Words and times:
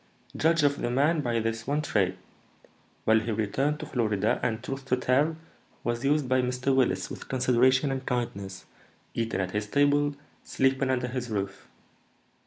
"Judge 0.35 0.63
of 0.63 0.81
the 0.81 0.89
man 0.89 1.21
by 1.21 1.39
this 1.39 1.67
one 1.67 1.79
trait. 1.83 2.17
Well, 3.05 3.19
he 3.19 3.29
returned 3.31 3.79
to 3.81 3.85
Florida, 3.85 4.39
and, 4.41 4.63
truth 4.63 4.83
to 4.85 4.97
tell, 4.97 5.37
was 5.83 6.03
used 6.03 6.27
by 6.27 6.41
Mr. 6.41 6.75
Willis 6.75 7.11
with 7.11 7.29
consideration 7.29 7.91
and 7.91 8.03
kindness, 8.03 8.65
eating 9.13 9.39
at 9.41 9.51
his 9.51 9.67
table, 9.67 10.15
sleeping 10.43 10.89
under 10.89 11.05
his 11.05 11.29
roof. 11.29 11.67